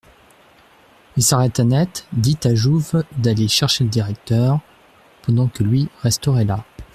Il 1.15 1.21
s'arrêta 1.21 1.63
net, 1.63 2.07
dit 2.11 2.35
à 2.45 2.55
Jouve 2.55 3.03
d'aller 3.19 3.47
chercher 3.47 3.83
le 3.83 3.91
directeur, 3.91 4.59
pendant 5.21 5.47
que 5.47 5.61
lui 5.61 5.89
resterait 6.01 6.43
là. 6.43 6.65